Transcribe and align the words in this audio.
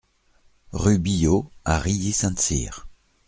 Rue 0.71 0.97
Billot 0.97 1.51
à 1.63 1.77
Rilly-Sainte-Syre 1.77 2.87